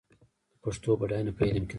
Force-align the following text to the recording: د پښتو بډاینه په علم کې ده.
د 0.51 0.53
پښتو 0.63 0.89
بډاینه 0.99 1.31
په 1.37 1.41
علم 1.49 1.63
کې 1.65 1.65
ده. 1.65 1.69